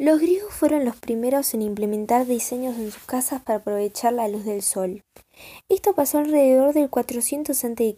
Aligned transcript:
Los 0.00 0.18
griegos 0.18 0.54
fueron 0.54 0.86
los 0.86 0.96
primeros 0.96 1.52
en 1.52 1.60
implementar 1.60 2.24
diseños 2.24 2.78
en 2.78 2.90
sus 2.90 3.04
casas 3.04 3.42
para 3.42 3.58
aprovechar 3.58 4.14
la 4.14 4.28
luz 4.28 4.46
del 4.46 4.62
sol. 4.62 5.02
Esto 5.68 5.94
pasó 5.94 6.16
alrededor 6.16 6.72
del 6.72 6.88
400 6.88 7.62
a.C., 7.62 7.96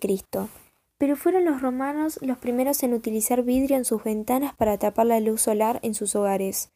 pero 0.98 1.14
fueron 1.14 1.44
los 1.44 1.62
romanos 1.62 2.18
los 2.20 2.38
primeros 2.38 2.82
en 2.82 2.94
utilizar 2.94 3.44
vidrio 3.44 3.76
en 3.76 3.84
sus 3.84 4.02
ventanas 4.02 4.52
para 4.56 4.72
atrapar 4.72 5.06
la 5.06 5.20
luz 5.20 5.42
solar 5.42 5.78
en 5.84 5.94
sus 5.94 6.16
hogares. 6.16 6.72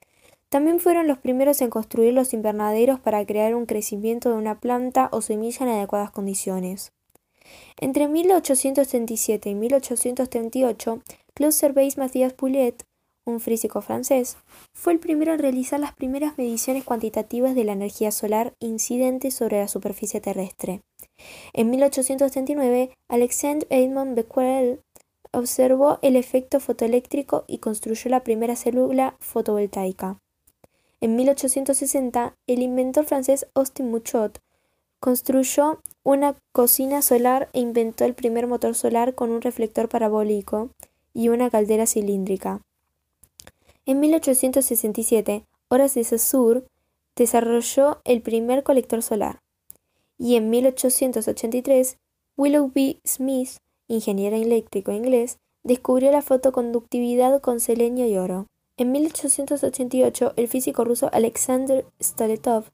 También 0.49 0.79
fueron 0.79 1.09
los 1.09 1.19
primeros 1.19 1.61
en 1.61 1.71
construir 1.71 2.15
los 2.15 2.33
invernaderos 2.33 3.01
para 3.01 3.27
crear 3.27 3.57
un 3.57 3.67
crecimiento 3.67 4.31
de 4.31 4.37
una 4.37 4.61
planta 4.61 5.09
o 5.11 5.23
semilla 5.23 5.67
en 5.67 5.73
adecuadas 5.73 6.13
condiciones. 6.13 6.93
Entre 7.81 8.07
1837 8.07 9.51
y 9.51 9.55
1838, 9.57 11.03
Claude 11.35 11.53
Servais 11.53 11.99
Mathias 11.99 12.33
Poulet 12.33 12.77
un 13.27 13.41
físico 13.41 13.83
francés, 13.83 14.37
fue 14.73 14.93
el 14.93 15.01
primero 15.01 15.35
en 15.35 15.41
realizar 15.41 15.81
las 15.81 15.95
primeras 15.95 16.39
mediciones 16.39 16.85
cuantitativas 16.85 17.55
de 17.55 17.65
la 17.65 17.73
energía 17.73 18.13
solar 18.13 18.55
incidente 18.61 19.31
sobre 19.31 19.59
la 19.59 19.69
superficie 19.69 20.21
terrestre. 20.21 20.81
En 21.53 21.71
1839, 21.71 22.91
Alexandre 23.09 23.67
Edmond 23.71 24.15
Becquerel 24.15 24.81
observó 25.33 25.99
el 26.03 26.17
efecto 26.17 26.61
fotoeléctrico 26.61 27.45
y 27.47 27.59
construyó 27.59 28.11
la 28.11 28.23
primera 28.23 28.57
célula 28.57 29.17
fotovoltaica. 29.21 30.19
En 31.01 31.17
1860, 31.17 32.35
el 32.47 32.63
inventor 32.63 33.05
francés 33.05 33.47
Austin 33.55 33.91
Mouchot 33.91 34.39
construyó 35.01 35.81
una 36.05 36.37
cocina 36.53 37.03
solar 37.03 37.51
e 37.53 37.61
inventó 37.61 38.05
el 38.05 38.15
primer 38.15 38.47
motor 38.47 38.75
solar 38.75 39.15
con 39.15 39.31
un 39.31 39.43
reflector 39.43 39.89
parabólico 39.89 40.71
y 41.13 41.29
una 41.29 41.51
caldera 41.51 41.87
cilíndrica. 41.87 42.63
En 43.89 44.01
1867, 44.01 45.47
Horace 45.69 46.01
de 46.01 46.05
Saussure 46.05 46.65
desarrolló 47.15 48.01
el 48.05 48.21
primer 48.21 48.65
colector 48.65 49.01
solar. 49.01 49.39
Y 50.19 50.35
en 50.35 50.51
1883, 50.51 51.97
Willoughby 52.37 53.01
Smith, 53.05 53.59
ingeniero 53.87 54.35
eléctrico 54.35 54.91
inglés, 54.91 55.39
descubrió 55.63 56.11
la 56.11 56.23
fotoconductividad 56.23 57.41
con 57.41 57.61
selenio 57.61 58.09
y 58.09 58.17
oro. 58.17 58.49
En 58.77 58.91
1888, 58.91 60.33
el 60.35 60.49
físico 60.49 60.85
ruso 60.85 61.09
Alexander 61.13 61.87
Stoletov 62.03 62.65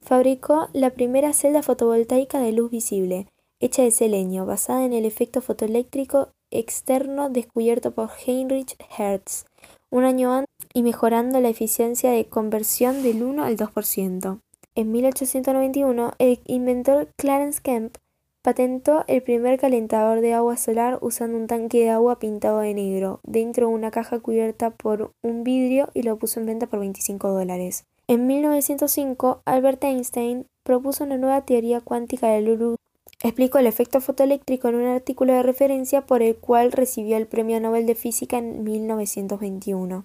fabricó 0.00 0.68
la 0.72 0.90
primera 0.90 1.32
celda 1.32 1.62
fotovoltaica 1.62 2.40
de 2.40 2.50
luz 2.50 2.72
visible, 2.72 3.28
hecha 3.60 3.84
de 3.84 3.92
selenio, 3.92 4.46
basada 4.46 4.84
en 4.84 4.94
el 4.94 5.04
efecto 5.04 5.40
fotoeléctrico 5.42 6.30
externo 6.50 7.30
descubierto 7.30 7.92
por 7.92 8.10
Heinrich 8.26 8.76
Hertz 8.98 9.44
un 9.90 10.04
año 10.04 10.32
antes 10.32 10.45
y 10.76 10.82
mejorando 10.82 11.40
la 11.40 11.48
eficiencia 11.48 12.10
de 12.10 12.26
conversión 12.26 13.02
del 13.02 13.22
1 13.22 13.42
al 13.42 13.56
2%. 13.56 14.40
En 14.74 14.92
1891, 14.92 16.12
el 16.18 16.40
inventor 16.44 17.08
Clarence 17.16 17.62
Kemp 17.62 17.96
patentó 18.42 19.02
el 19.06 19.22
primer 19.22 19.58
calentador 19.58 20.20
de 20.20 20.34
agua 20.34 20.58
solar 20.58 20.98
usando 21.00 21.38
un 21.38 21.46
tanque 21.46 21.78
de 21.78 21.88
agua 21.88 22.18
pintado 22.18 22.58
de 22.58 22.74
negro 22.74 23.20
dentro 23.22 23.68
de 23.68 23.74
una 23.74 23.90
caja 23.90 24.20
cubierta 24.20 24.68
por 24.68 25.12
un 25.22 25.44
vidrio 25.44 25.88
y 25.94 26.02
lo 26.02 26.18
puso 26.18 26.40
en 26.40 26.46
venta 26.46 26.66
por 26.66 26.80
25 26.80 27.30
dólares. 27.30 27.86
En 28.06 28.26
1905, 28.26 29.40
Albert 29.46 29.82
Einstein 29.82 30.46
propuso 30.62 31.04
una 31.04 31.16
nueva 31.16 31.40
teoría 31.46 31.80
cuántica 31.80 32.26
de 32.28 32.42
luz. 32.42 32.76
Explicó 33.22 33.56
el 33.56 33.66
efecto 33.66 34.02
fotoeléctrico 34.02 34.68
en 34.68 34.74
un 34.74 34.88
artículo 34.88 35.32
de 35.32 35.42
referencia 35.42 36.02
por 36.02 36.20
el 36.20 36.36
cual 36.36 36.70
recibió 36.70 37.16
el 37.16 37.26
Premio 37.26 37.58
Nobel 37.62 37.86
de 37.86 37.94
Física 37.94 38.36
en 38.36 38.62
1921. 38.62 40.04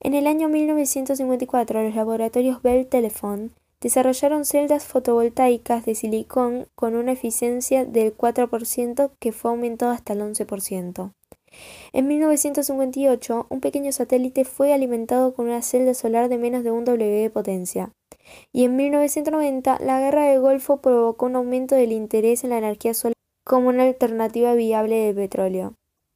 En 0.00 0.14
el 0.14 0.26
año 0.26 0.48
1954, 0.48 1.82
los 1.82 1.94
laboratorios 1.94 2.62
Bell 2.62 2.86
Telephone 2.86 3.50
desarrollaron 3.80 4.44
celdas 4.44 4.84
fotovoltaicas 4.84 5.84
de 5.84 5.94
silicón 5.94 6.66
con 6.74 6.96
una 6.96 7.12
eficiencia 7.12 7.84
del 7.84 8.16
4% 8.16 9.10
que 9.18 9.32
fue 9.32 9.50
aumentado 9.50 9.92
hasta 9.92 10.14
el 10.14 10.20
11%. 10.20 11.12
En 11.92 12.06
1958, 12.08 13.46
un 13.48 13.60
pequeño 13.60 13.92
satélite 13.92 14.44
fue 14.44 14.72
alimentado 14.72 15.34
con 15.34 15.46
una 15.46 15.62
celda 15.62 15.94
solar 15.94 16.28
de 16.28 16.38
menos 16.38 16.64
de 16.64 16.70
un 16.70 16.84
W 16.84 17.22
de 17.22 17.30
potencia. 17.30 17.92
Y 18.52 18.64
en 18.64 18.76
1990, 18.76 19.78
la 19.80 20.00
guerra 20.00 20.24
del 20.26 20.40
Golfo 20.40 20.78
provocó 20.78 21.26
un 21.26 21.36
aumento 21.36 21.74
del 21.74 21.92
interés 21.92 22.42
en 22.42 22.50
la 22.50 22.58
energía 22.58 22.94
solar 22.94 23.14
como 23.44 23.68
una 23.68 23.84
alternativa 23.84 24.54
viable 24.54 24.96
del 24.96 25.14
petróleo. 25.14 25.74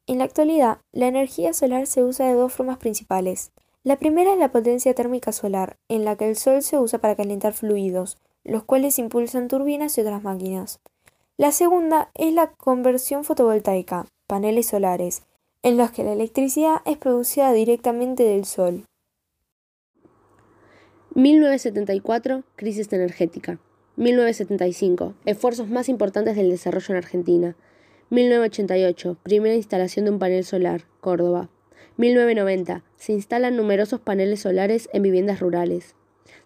En 0.09 0.17
la 0.17 0.23
actualidad, 0.23 0.79
la 0.91 1.05
energía 1.05 1.53
solar 1.53 1.85
se 1.85 2.03
usa 2.03 2.25
de 2.25 2.33
dos 2.33 2.51
formas 2.51 2.79
principales. 2.79 3.51
La 3.83 3.97
primera 3.97 4.33
es 4.33 4.39
la 4.39 4.51
potencia 4.51 4.95
térmica 4.95 5.31
solar, 5.31 5.77
en 5.87 6.03
la 6.03 6.15
que 6.15 6.27
el 6.27 6.35
sol 6.35 6.63
se 6.63 6.79
usa 6.79 6.97
para 6.97 7.15
calentar 7.15 7.53
fluidos, 7.53 8.17
los 8.43 8.63
cuales 8.63 8.97
impulsan 8.97 9.47
turbinas 9.47 9.95
y 9.95 10.01
otras 10.01 10.23
máquinas. 10.23 10.79
La 11.37 11.51
segunda 11.51 12.09
es 12.15 12.33
la 12.33 12.47
conversión 12.53 13.23
fotovoltaica, 13.23 14.07
paneles 14.25 14.65
solares, 14.65 15.21
en 15.61 15.77
los 15.77 15.91
que 15.91 16.03
la 16.03 16.13
electricidad 16.13 16.81
es 16.85 16.97
producida 16.97 17.53
directamente 17.53 18.23
del 18.23 18.45
sol. 18.45 18.85
1974, 21.13 22.45
crisis 22.55 22.91
energética. 22.91 23.59
1975, 23.97 25.13
esfuerzos 25.25 25.69
más 25.69 25.87
importantes 25.87 26.35
del 26.35 26.49
desarrollo 26.49 26.95
en 26.95 26.97
Argentina. 26.97 27.55
1988, 28.11 29.17
primera 29.21 29.53
instalación 29.53 30.05
de 30.05 30.11
un 30.11 30.17
panel 30.17 30.43
solar, 30.43 30.85
Córdoba. 30.99 31.49
1990, 31.97 32.83
se 32.95 33.13
instalan 33.13 33.55
numerosos 33.55 33.99
paneles 33.99 34.39
solares 34.39 34.89
en 34.93 35.03
viviendas 35.03 35.39
rurales. 35.39 35.95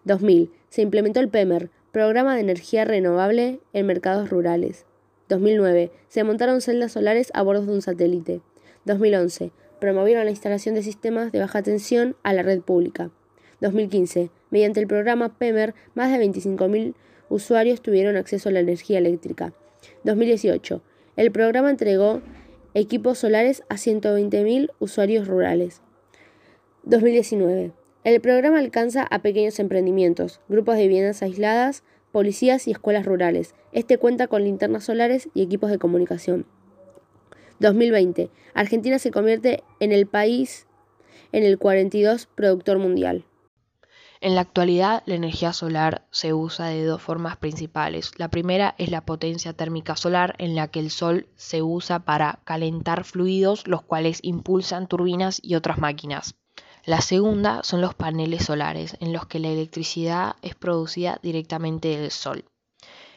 2000, 0.03 0.51
se 0.67 0.81
implementó 0.81 1.21
el 1.21 1.29
PEMER, 1.29 1.69
Programa 1.93 2.35
de 2.35 2.41
Energía 2.41 2.83
Renovable 2.83 3.61
en 3.71 3.85
Mercados 3.85 4.29
Rurales. 4.29 4.85
2009, 5.29 5.91
se 6.09 6.23
montaron 6.25 6.59
celdas 6.59 6.91
solares 6.91 7.31
a 7.33 7.43
bordo 7.43 7.65
de 7.65 7.71
un 7.71 7.81
satélite. 7.81 8.41
2011. 8.83 9.51
Promovieron 9.79 10.25
la 10.25 10.31
instalación 10.31 10.75
de 10.75 10.83
sistemas 10.83 11.31
de 11.31 11.39
baja 11.39 11.61
tensión 11.61 12.17
a 12.23 12.33
la 12.33 12.43
red 12.43 12.59
pública. 12.59 13.09
2015. 13.61 14.31
Mediante 14.49 14.81
el 14.81 14.87
programa 14.87 15.37
PEMER, 15.37 15.75
más 15.95 16.11
de 16.11 16.25
25.000 16.25 16.93
usuarios 17.29 17.81
tuvieron 17.81 18.17
acceso 18.17 18.49
a 18.49 18.51
la 18.51 18.59
energía 18.59 18.97
eléctrica. 18.97 19.53
2018. 20.03 20.81
El 21.15 21.31
programa 21.31 21.69
entregó 21.69 22.23
equipos 22.73 23.19
solares 23.19 23.61
a 23.69 23.75
120.000 23.75 24.71
usuarios 24.79 25.27
rurales. 25.27 25.81
2019. 26.83 27.71
El 28.03 28.19
programa 28.19 28.57
alcanza 28.57 29.03
a 29.03 29.21
pequeños 29.21 29.59
emprendimientos, 29.59 30.41
grupos 30.49 30.75
de 30.75 30.83
viviendas 30.83 31.21
aisladas, 31.21 31.83
policías 32.11 32.67
y 32.67 32.71
escuelas 32.71 33.05
rurales. 33.05 33.53
Este 33.73 33.99
cuenta 33.99 34.27
con 34.27 34.43
linternas 34.43 34.85
solares 34.85 35.29
y 35.35 35.43
equipos 35.43 35.69
de 35.69 35.77
comunicación. 35.77 36.47
2020. 37.59 38.31
Argentina 38.55 38.97
se 38.97 39.11
convierte 39.11 39.63
en 39.79 39.91
el 39.91 40.07
país 40.07 40.65
en 41.31 41.43
el 41.43 41.59
42 41.59 42.27
productor 42.33 42.79
mundial. 42.79 43.23
En 44.23 44.35
la 44.35 44.41
actualidad, 44.41 45.03
la 45.05 45.15
energía 45.15 45.51
solar 45.51 46.07
se 46.09 46.33
usa 46.33 46.67
de 46.67 46.85
dos 46.85 47.01
formas 47.01 47.35
principales. 47.35 48.17
La 48.17 48.29
primera 48.29 48.73
es 48.77 48.89
la 48.89 49.01
potencia 49.01 49.51
térmica 49.51 49.97
solar, 49.97 50.35
en 50.37 50.55
la 50.55 50.69
que 50.69 50.79
el 50.79 50.91
sol 50.91 51.27
se 51.35 51.61
usa 51.61 51.99
para 51.99 52.39
calentar 52.45 53.03
fluidos, 53.03 53.67
los 53.67 53.81
cuales 53.81 54.19
impulsan 54.23 54.87
turbinas 54.87 55.41
y 55.43 55.55
otras 55.55 55.77
máquinas. 55.77 56.35
La 56.85 57.01
segunda 57.01 57.63
son 57.63 57.81
los 57.81 57.95
paneles 57.95 58.45
solares, 58.45 58.95
en 59.01 59.11
los 59.11 59.25
que 59.25 59.39
la 59.39 59.49
electricidad 59.49 60.37
es 60.41 60.55
producida 60.55 61.19
directamente 61.21 61.89
del 61.89 62.09
sol. 62.09 62.45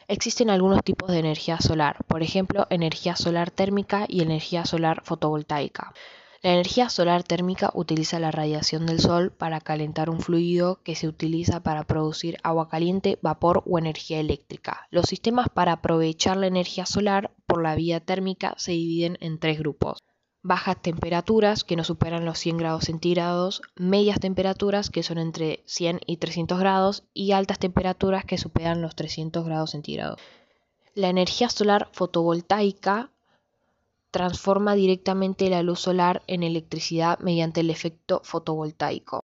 Existen 0.09 0.49
algunos 0.49 0.83
tipos 0.83 1.09
de 1.09 1.19
energía 1.19 1.61
solar, 1.61 2.03
por 2.07 2.21
ejemplo, 2.21 2.67
energía 2.69 3.15
solar 3.15 3.49
térmica 3.49 4.03
y 4.09 4.23
energía 4.23 4.65
solar 4.65 5.03
fotovoltaica. 5.05 5.93
La 6.41 6.51
energía 6.51 6.89
solar 6.89 7.23
térmica 7.23 7.71
utiliza 7.73 8.19
la 8.19 8.31
radiación 8.31 8.85
del 8.85 8.99
sol 8.99 9.31
para 9.31 9.59
calentar 9.59 10.09
un 10.09 10.21
fluido 10.21 10.81
que 10.83 10.95
se 10.95 11.07
utiliza 11.07 11.61
para 11.61 11.83
producir 11.83 12.37
agua 12.43 12.69
caliente, 12.69 13.17
vapor 13.21 13.63
o 13.65 13.79
energía 13.79 14.19
eléctrica. 14.19 14.87
Los 14.91 15.05
sistemas 15.05 15.47
para 15.49 15.73
aprovechar 15.73 16.37
la 16.37 16.47
energía 16.47 16.85
solar 16.85 17.31
por 17.45 17.63
la 17.63 17.75
vía 17.75 17.99
térmica 17.99 18.53
se 18.57 18.71
dividen 18.71 19.17
en 19.19 19.39
tres 19.39 19.59
grupos 19.59 19.99
bajas 20.47 20.81
temperaturas 20.81 21.65
que 21.65 21.75
no 21.75 21.83
superan 21.83 22.23
los 22.23 22.39
100 22.39 22.57
grados 22.57 22.85
centígrados, 22.85 23.61
medias 23.75 24.19
temperaturas 24.21 24.89
que 24.89 25.03
son 25.03 25.17
entre 25.17 25.61
100 25.65 25.99
y 26.05 26.17
300 26.17 26.57
grados 26.57 27.03
y 27.13 27.33
altas 27.33 27.59
temperaturas 27.59 28.23
que 28.23 28.37
superan 28.37 28.81
los 28.81 28.95
300 28.95 29.45
grados 29.45 29.71
centígrados. 29.71 30.21
La 30.95 31.09
energía 31.09 31.49
solar 31.49 31.89
fotovoltaica 31.91 33.11
transforma 34.11 34.75
directamente 34.75 35.49
la 35.49 35.63
luz 35.63 35.79
solar 35.79 36.23
en 36.27 36.43
electricidad 36.43 37.19
mediante 37.19 37.61
el 37.61 37.69
efecto 37.69 38.21
fotovoltaico. 38.23 39.21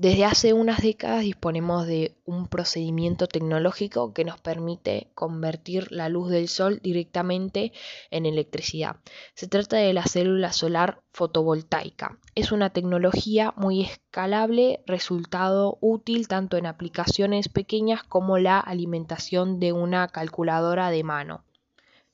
Desde 0.00 0.24
hace 0.24 0.52
unas 0.52 0.80
décadas 0.80 1.22
disponemos 1.22 1.84
de 1.84 2.16
un 2.24 2.46
procedimiento 2.46 3.26
tecnológico 3.26 4.14
que 4.14 4.24
nos 4.24 4.40
permite 4.40 5.10
convertir 5.16 5.90
la 5.90 6.08
luz 6.08 6.30
del 6.30 6.46
sol 6.46 6.78
directamente 6.84 7.72
en 8.12 8.24
electricidad. 8.24 8.98
Se 9.34 9.48
trata 9.48 9.78
de 9.78 9.92
la 9.92 10.04
célula 10.04 10.52
solar 10.52 11.02
fotovoltaica. 11.12 12.16
Es 12.36 12.52
una 12.52 12.70
tecnología 12.70 13.52
muy 13.56 13.82
escalable, 13.82 14.84
resultado 14.86 15.78
útil 15.80 16.28
tanto 16.28 16.56
en 16.56 16.66
aplicaciones 16.66 17.48
pequeñas 17.48 18.04
como 18.04 18.38
la 18.38 18.60
alimentación 18.60 19.58
de 19.58 19.72
una 19.72 20.06
calculadora 20.06 20.90
de 20.90 21.02
mano 21.02 21.42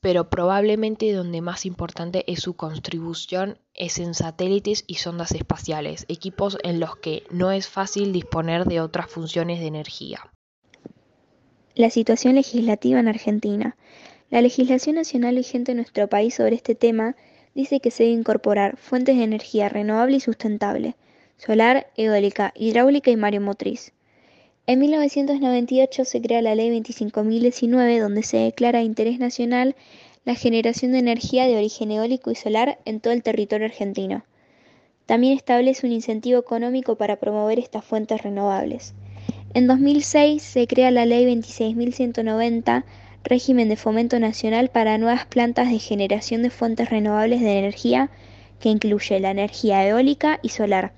pero 0.05 0.29
probablemente 0.29 1.11
donde 1.13 1.41
más 1.41 1.65
importante 1.65 2.31
es 2.31 2.41
su 2.41 2.55
contribución 2.55 3.57
es 3.73 3.97
en 3.97 4.13
satélites 4.13 4.83
y 4.85 4.97
sondas 4.97 5.31
espaciales, 5.31 6.05
equipos 6.09 6.59
en 6.61 6.79
los 6.79 6.95
que 6.95 7.23
no 7.31 7.51
es 7.51 7.67
fácil 7.67 8.13
disponer 8.13 8.65
de 8.65 8.81
otras 8.81 9.09
funciones 9.09 9.61
de 9.61 9.65
energía. 9.65 10.19
La 11.73 11.89
situación 11.89 12.35
legislativa 12.35 12.99
en 12.99 13.07
Argentina. 13.07 13.77
La 14.29 14.41
legislación 14.41 14.97
nacional 14.97 15.37
vigente 15.37 15.71
en 15.71 15.77
nuestro 15.77 16.07
país 16.07 16.35
sobre 16.35 16.53
este 16.53 16.75
tema 16.75 17.15
dice 17.55 17.79
que 17.79 17.89
se 17.89 18.03
debe 18.03 18.15
incorporar 18.15 18.77
fuentes 18.77 19.17
de 19.17 19.23
energía 19.23 19.69
renovable 19.69 20.17
y 20.17 20.19
sustentable, 20.19 20.95
solar, 21.37 21.87
eólica, 21.97 22.53
hidráulica 22.55 23.09
y 23.09 23.15
mareomotriz. 23.15 23.94
En 24.67 24.79
1998 24.79 26.05
se 26.05 26.21
crea 26.21 26.41
la 26.41 26.55
Ley 26.55 26.71
25.019 26.71 27.99
donde 27.99 28.23
se 28.23 28.37
declara 28.37 28.79
de 28.79 28.85
interés 28.85 29.19
nacional 29.19 29.75
la 30.23 30.33
generación 30.33 30.91
de 30.91 30.97
energía 30.97 31.45
de 31.45 31.55
origen 31.55 31.91
eólico 31.91 32.31
y 32.31 32.35
solar 32.35 32.79
en 32.83 32.99
todo 32.99 33.13
el 33.13 33.21
territorio 33.21 33.67
argentino. 33.67 34.25
También 35.05 35.37
establece 35.37 35.85
un 35.85 35.93
incentivo 35.93 36.39
económico 36.39 36.95
para 36.95 37.17
promover 37.17 37.59
estas 37.59 37.85
fuentes 37.85 38.23
renovables. 38.23 38.95
En 39.53 39.67
2006 39.67 40.41
se 40.41 40.65
crea 40.65 40.89
la 40.89 41.05
Ley 41.05 41.27
26.190, 41.27 42.85
régimen 43.23 43.69
de 43.69 43.75
fomento 43.75 44.19
nacional 44.19 44.69
para 44.69 44.97
nuevas 44.97 45.27
plantas 45.27 45.69
de 45.69 45.77
generación 45.77 46.41
de 46.41 46.49
fuentes 46.49 46.89
renovables 46.89 47.41
de 47.41 47.59
energía, 47.59 48.09
que 48.59 48.69
incluye 48.69 49.19
la 49.19 49.29
energía 49.29 49.87
eólica 49.87 50.39
y 50.41 50.49
solar, 50.49 50.91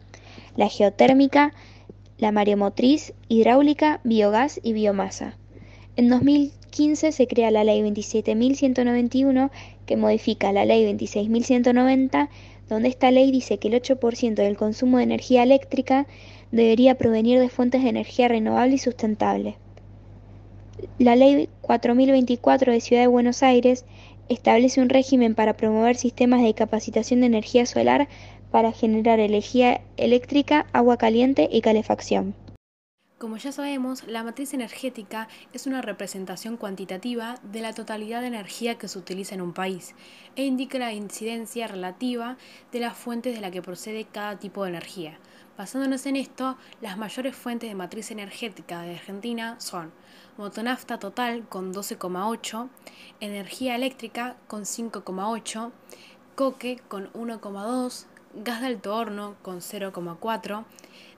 la 0.55 0.69
geotérmica, 0.69 1.53
la 2.17 2.31
mareomotriz, 2.31 3.13
hidráulica, 3.29 3.99
biogás 4.03 4.59
y 4.63 4.73
biomasa. 4.73 5.37
En 5.95 6.09
2015 6.09 7.11
se 7.11 7.27
crea 7.27 7.51
la 7.51 7.63
Ley 7.63 7.81
27.191 7.81 9.49
que 9.85 9.97
modifica 9.97 10.51
la 10.51 10.65
Ley 10.65 10.85
26.190, 10.85 12.29
donde 12.69 12.89
esta 12.89 13.11
ley 13.11 13.31
dice 13.31 13.57
que 13.57 13.69
el 13.69 13.81
8% 13.81 14.35
del 14.35 14.57
consumo 14.57 14.97
de 14.97 15.03
energía 15.03 15.43
eléctrica 15.43 16.05
debería 16.51 16.95
provenir 16.95 17.39
de 17.39 17.49
fuentes 17.49 17.83
de 17.83 17.89
energía 17.89 18.27
renovable 18.27 18.75
y 18.75 18.79
sustentable. 18.79 19.55
La 20.99 21.15
Ley 21.15 21.49
4024 21.61 22.71
de 22.71 22.81
Ciudad 22.81 23.01
de 23.01 23.07
Buenos 23.07 23.41
Aires 23.41 23.85
establece 24.29 24.81
un 24.81 24.89
régimen 24.89 25.35
para 25.35 25.55
promover 25.55 25.95
sistemas 25.95 26.43
de 26.43 26.53
capacitación 26.53 27.21
de 27.21 27.27
energía 27.27 27.65
solar 27.65 28.07
para 28.57 28.71
generar 28.71 29.19
energía 29.19 29.81
eléctrica, 29.97 30.65
agua 30.73 30.97
caliente 30.97 31.47
y 31.51 31.61
calefacción. 31.61 32.33
Como 33.19 33.37
ya 33.37 33.51
sabemos, 33.51 34.07
la 34.07 34.23
matriz 34.23 34.51
energética 34.55 35.27
es 35.53 35.67
una 35.67 35.83
representación 35.83 36.57
cuantitativa 36.57 37.35
de 37.43 37.61
la 37.61 37.73
totalidad 37.73 38.21
de 38.21 38.27
energía 38.29 38.79
que 38.79 38.87
se 38.87 38.97
utiliza 38.97 39.35
en 39.35 39.41
un 39.41 39.53
país 39.53 39.93
e 40.35 40.43
indica 40.43 40.79
la 40.79 40.91
incidencia 40.91 41.67
relativa 41.67 42.35
de 42.71 42.79
las 42.79 42.97
fuentes 42.97 43.35
de 43.35 43.41
la 43.41 43.51
que 43.51 43.61
procede 43.61 44.05
cada 44.05 44.39
tipo 44.39 44.63
de 44.63 44.69
energía. 44.69 45.19
Basándonos 45.55 46.07
en 46.07 46.15
esto, 46.15 46.57
las 46.81 46.97
mayores 46.97 47.35
fuentes 47.35 47.69
de 47.69 47.75
matriz 47.75 48.09
energética 48.09 48.81
de 48.81 48.95
Argentina 48.95 49.59
son 49.59 49.91
motonafta 50.35 50.97
total 50.97 51.47
con 51.47 51.75
12,8, 51.75 52.69
energía 53.19 53.75
eléctrica 53.75 54.35
con 54.47 54.63
5,8, 54.63 55.71
coque 56.33 56.79
con 56.87 57.13
1,2, 57.13 58.07
gas 58.33 58.61
de 58.61 58.67
alto 58.67 58.95
horno 58.95 59.35
con 59.41 59.59
0,4, 59.59 60.65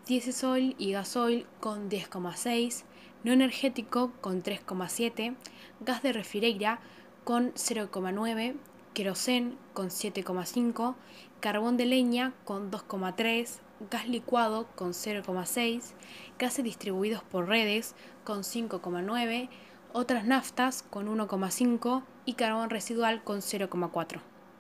diésel 0.08 0.76
y 0.78 0.92
gasoil 0.92 1.46
con 1.60 1.90
10,6, 1.90 2.84
no 3.24 3.32
energético 3.32 4.12
con 4.22 4.44
3,7, 4.44 5.36
gas 5.82 6.02
de 6.02 6.14
refireira 6.14 6.80
con 7.24 7.54
0,9, 7.54 8.56
querosén 8.94 9.58
con 9.74 9.90
7,5, 9.90 10.96
carbón 11.40 11.78
de 11.78 11.86
leña 11.86 12.34
con 12.46 12.72
2,3, 12.72 13.60
gas 13.90 14.08
licuado 14.08 14.68
con 14.76 14.92
0,6, 14.92 15.94
gases 16.38 16.64
distribuidos 16.64 17.24
por 17.24 17.48
redes 17.48 17.96
con 18.24 18.40
5,9, 18.40 19.50
otras 19.94 20.26
naftas 20.26 20.84
con 20.84 21.08
1,5 21.08 22.04
y 22.26 22.34
carbón 22.34 22.70
residual 22.70 23.24
con 23.24 23.40
0,4. 23.40 24.29